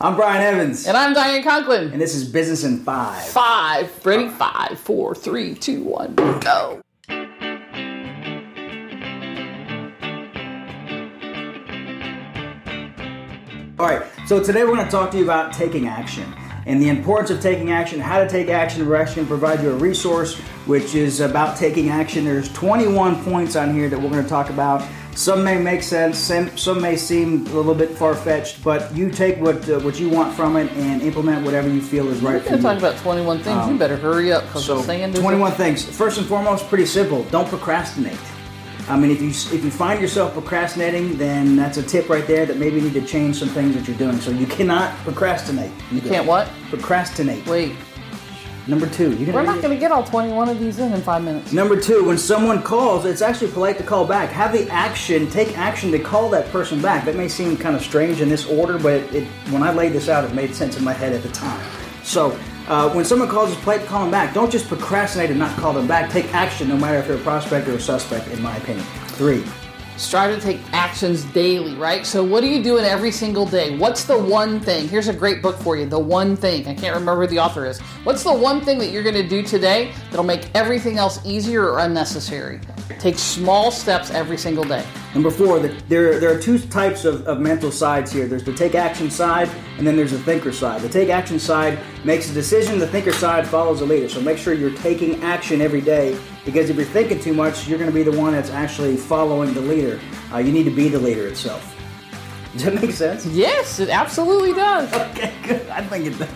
[0.00, 0.86] I'm Brian Evans.
[0.86, 1.90] And I'm Diane Conklin.
[1.90, 3.24] And this is Business in Five.
[3.30, 4.06] Five.
[4.06, 4.28] Ready?
[4.28, 6.80] Five, four, three, two, one, go.
[13.76, 16.32] All right, so today we're going to talk to you about taking action
[16.66, 18.88] and the importance of taking action, how to take action.
[18.88, 22.24] We're actually going to provide you a resource which is about taking action.
[22.24, 24.88] There's 21 points on here that we're going to talk about.
[25.18, 29.40] Some may make sense, some may seem a little bit far fetched, but you take
[29.40, 32.50] what uh, what you want from it and implement whatever you feel is right We're
[32.50, 32.56] you.
[32.58, 33.48] to talk about 21 things.
[33.48, 35.84] Um, you better hurry up because so the sand is 21 things.
[35.84, 37.24] First and foremost, pretty simple.
[37.24, 38.16] Don't procrastinate.
[38.88, 42.46] I mean, if you if you find yourself procrastinating, then that's a tip right there
[42.46, 44.20] that maybe you need to change some things that you're doing.
[44.20, 45.72] So you cannot procrastinate.
[45.90, 46.48] You can't what?
[46.70, 47.44] Procrastinate.
[47.48, 47.72] Wait.
[48.68, 51.24] Number two, you We're not going to get all 21 of these in in five
[51.24, 51.54] minutes.
[51.54, 54.28] Number two, when someone calls, it's actually polite to call back.
[54.28, 57.06] Have the action, take action to call that person back.
[57.06, 59.94] That may seem kind of strange in this order, but it, it, when I laid
[59.94, 61.66] this out, it made sense in my head at the time.
[62.02, 64.34] So uh, when someone calls, it's polite to call them back.
[64.34, 66.10] Don't just procrastinate and not call them back.
[66.10, 68.84] Take action, no matter if they're a prospect or a suspect, in my opinion.
[69.12, 69.44] Three.
[69.98, 72.06] Strive to take actions daily, right?
[72.06, 73.76] So, what are you doing every single day?
[73.76, 74.88] What's the one thing?
[74.88, 76.68] Here's a great book for you The One Thing.
[76.68, 77.80] I can't remember who the author is.
[78.04, 81.64] What's the one thing that you're going to do today that'll make everything else easier
[81.64, 82.60] or unnecessary?
[82.98, 84.84] Take small steps every single day.
[85.14, 88.26] Number four, the, there, there are two types of, of mental sides here.
[88.26, 90.80] There's the take action side, and then there's the thinker side.
[90.80, 94.08] The take action side makes a decision, the thinker side follows the leader.
[94.08, 97.78] So make sure you're taking action every day because if you're thinking too much, you're
[97.78, 100.00] going to be the one that's actually following the leader.
[100.32, 101.74] Uh, you need to be the leader itself.
[102.54, 103.26] Does that make sense?
[103.26, 104.92] Yes, it absolutely does.
[105.10, 105.68] Okay, good.
[105.68, 106.28] I think it does.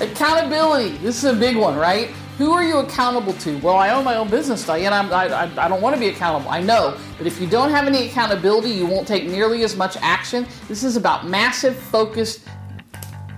[0.00, 0.98] Accountability.
[0.98, 2.10] This is a big one, right?
[2.38, 3.58] Who are you accountable to?
[3.58, 4.92] Well, I own my own business, Diane.
[4.92, 6.50] I'm, I, I, don't want to be accountable.
[6.50, 6.98] I know.
[7.16, 10.44] But if you don't have any accountability, you won't take nearly as much action.
[10.66, 12.40] This is about massive, focused,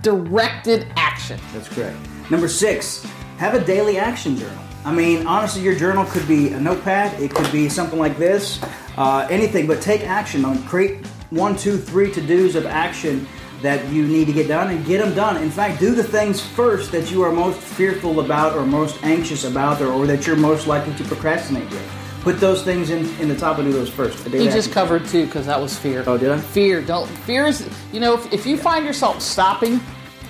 [0.01, 1.39] directed action.
[1.53, 1.95] That's correct.
[2.31, 3.05] Number six,
[3.37, 4.63] have a daily action journal.
[4.83, 8.63] I mean, honestly, your journal could be a notepad, it could be something like this,
[8.97, 13.27] uh, anything, but take action on create one, two, three to dos of action
[13.61, 15.41] that you need to get done and get them done.
[15.41, 19.43] In fact, do the things first that you are most fearful about or most anxious
[19.43, 21.91] about or, or that you're most likely to procrastinate with.
[22.21, 24.27] Put those things in, in the top and do those first.
[24.27, 26.03] He just covered two because that was fear.
[26.05, 26.37] Oh, did I?
[26.39, 26.81] Fear.
[26.81, 29.79] Don't fear is you know if, if you find yourself stopping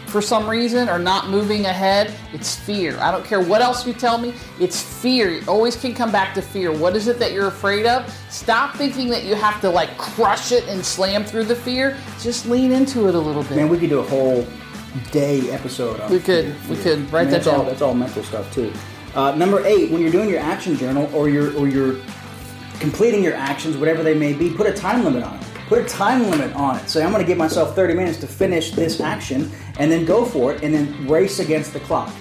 [0.08, 2.98] for some reason or not moving ahead, it's fear.
[3.00, 5.30] I don't care what else you tell me, it's fear.
[5.32, 6.72] You always can come back to fear.
[6.72, 8.10] What is it that you're afraid of?
[8.30, 11.98] Stop thinking that you have to like crush it and slam through the fear.
[12.22, 13.58] Just lean into it a little bit.
[13.58, 14.48] Man, we could do a whole
[15.12, 16.56] day episode on We could.
[16.56, 16.76] fear.
[16.76, 17.56] We could write I mean, that that's down.
[17.60, 18.72] all that's all mental stuff too.
[19.16, 21.96] Uh, number eight, when you're doing your action journal or you're or you're
[22.80, 25.44] completing your actions, whatever they may be, put a time limit on it.
[25.68, 26.90] Put a time limit on it.
[26.90, 30.24] Say, I'm going to give myself 30 minutes to finish this action, and then go
[30.24, 32.14] for it, and then race against the clock.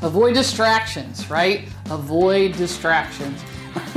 [0.00, 1.68] Avoid distractions, right?
[1.90, 3.44] Avoid distractions.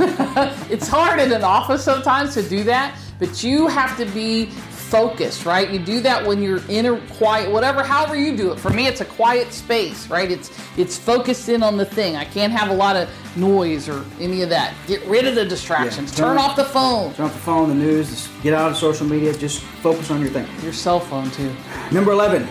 [0.70, 4.50] it's hard in an office sometimes to do that, but you have to be
[4.84, 5.70] focused, right?
[5.70, 8.58] You do that when you're in a quiet, whatever, however you do it.
[8.60, 10.30] For me, it's a quiet space, right?
[10.30, 12.16] It's it's focused in on the thing.
[12.16, 14.74] I can't have a lot of noise or any of that.
[14.86, 16.12] Get rid of the distractions.
[16.12, 16.26] Yeah.
[16.26, 17.14] Turn off the phone.
[17.14, 20.20] Turn off the phone, the news, just get out of social media, just focus on
[20.20, 20.46] your thing.
[20.62, 21.54] Your cell phone too.
[21.90, 22.42] Number 11.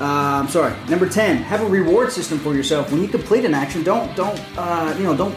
[0.00, 0.74] Uh, I'm sorry.
[0.88, 1.38] Number 10.
[1.38, 2.90] Have a reward system for yourself.
[2.90, 5.36] When you complete an action, don't don't uh, you know don't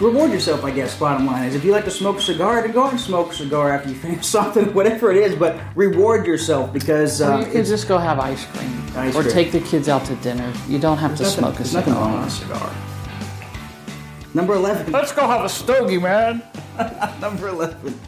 [0.00, 0.64] reward yourself.
[0.64, 2.92] I guess bottom line is if you like to smoke a cigar, then go out
[2.92, 5.34] and smoke a cigar after you finish something, whatever it is.
[5.34, 8.82] But reward yourself because Or uh, you could it's just go have ice cream.
[8.96, 9.32] Ice or cream.
[9.34, 10.52] take the kids out to dinner.
[10.68, 11.86] You don't have to nothing, smoke a there's cigar.
[11.86, 12.72] nothing wrong with a cigar.
[14.34, 14.92] Number 11.
[14.92, 16.42] Let's go have a stogie, man.
[17.20, 17.98] Number 11.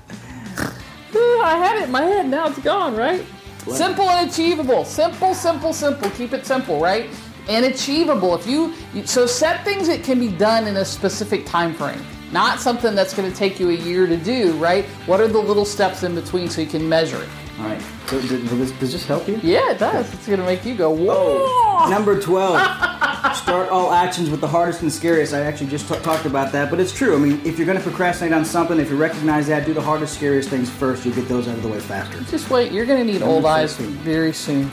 [1.43, 2.29] I had it in my head.
[2.29, 3.25] Now it's gone, right?
[3.69, 4.85] Simple and achievable.
[4.85, 6.11] Simple, simple, simple.
[6.11, 7.09] Keep it simple, right?
[7.49, 8.35] And achievable.
[8.35, 8.75] If you,
[9.05, 12.05] so set things that can be done in a specific time frame.
[12.33, 14.85] Not something that's going to take you a year to do, right?
[15.07, 17.29] What are the little steps in between so you can measure it?
[17.59, 17.83] All right.
[18.07, 19.39] So, does, does this, does this help you?
[19.43, 20.13] Yeah, it does.
[20.15, 21.91] It's going to make you go, oh, whoa.
[21.91, 22.55] Number 12.
[23.37, 25.35] Start all actions with the hardest and scariest.
[25.35, 27.15] I actually just t- talked about that, but it's true.
[27.15, 29.83] I mean, if you're going to procrastinate on something, if you recognize that, do the
[29.83, 31.05] hardest, scariest things first.
[31.05, 32.21] You get those out of the way faster.
[32.31, 32.73] Just wait.
[32.73, 33.95] You're going to need old eyes 13.
[33.97, 34.71] very soon.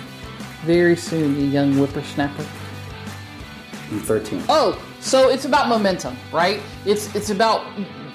[0.64, 2.46] Very soon, you young whippersnapper.
[3.92, 4.44] And 13.
[4.50, 6.60] Oh, so it's about momentum, right?
[6.86, 7.66] It's it's about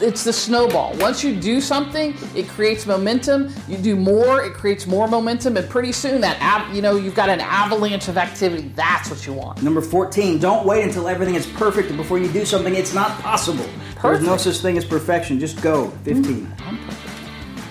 [0.00, 0.94] it's the snowball.
[0.96, 3.50] Once you do something, it creates momentum.
[3.68, 7.14] You do more, it creates more momentum, and pretty soon that av- you know you've
[7.14, 8.70] got an avalanche of activity.
[8.74, 9.62] That's what you want.
[9.62, 10.38] Number 14.
[10.38, 12.74] Don't wait until everything is perfect before you do something.
[12.74, 13.66] It's not possible.
[14.02, 15.38] There's no such thing as perfection.
[15.38, 15.86] Just go.
[15.86, 16.04] Hmm.
[16.04, 16.54] 15.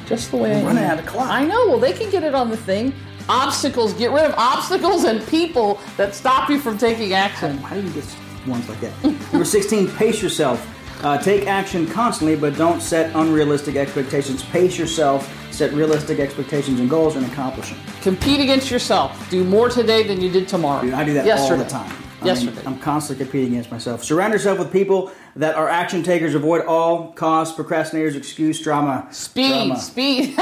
[0.08, 1.30] Just the way I Running out of clock.
[1.30, 1.68] I know.
[1.68, 2.94] Well, they can get it on the thing.
[3.32, 3.94] Obstacles.
[3.94, 7.58] Get rid of obstacles and people that stop you from taking action.
[7.60, 8.06] How do you get
[8.46, 9.04] ones like that?
[9.32, 10.68] Number 16, pace yourself.
[11.02, 14.44] Uh, take action constantly, but don't set unrealistic expectations.
[14.44, 17.80] Pace yourself, set realistic expectations and goals, and accomplish them.
[18.02, 19.30] Compete against yourself.
[19.30, 20.82] Do more today than you did tomorrow.
[20.82, 21.60] Dude, I do that Yesterday.
[21.60, 21.90] all the time.
[21.90, 22.62] I mean, Yesterday.
[22.68, 24.04] I'm constantly competing against myself.
[24.04, 26.36] Surround yourself with people that are action takers.
[26.36, 29.08] Avoid all costs, procrastinators, excuse, drama.
[29.12, 29.80] Speed, Drama.
[29.80, 30.36] speed,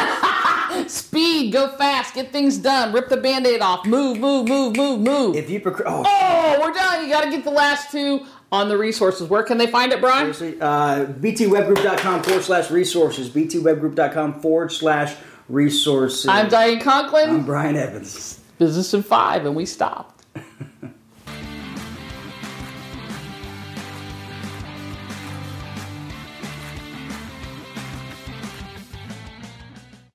[0.89, 1.53] speed.
[1.53, 2.15] Go fast.
[2.15, 2.93] Get things done.
[2.93, 3.85] Rip the band-aid off.
[3.85, 5.35] Move, move, move, move, move.
[5.35, 7.03] If you procra- oh, oh, we're done.
[7.03, 9.29] You got to get the last two on the resources.
[9.29, 10.33] Where can they find it, Brian?
[10.33, 13.29] seriously, uh, btwebgroup.com forward slash resources.
[13.29, 15.15] btwebgroup.com forward slash
[15.47, 16.27] resources.
[16.27, 17.29] I'm Diane Conklin.
[17.29, 18.39] I'm Brian Evans.
[18.57, 20.18] Business in five, and we stop.